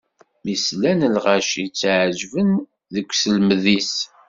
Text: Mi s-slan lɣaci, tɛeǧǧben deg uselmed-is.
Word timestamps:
Mi 0.43 0.55
s-slan 0.57 1.01
lɣaci, 1.15 1.65
tɛeǧǧben 1.69 2.51
deg 2.93 3.07
uselmed-is. 3.11 3.93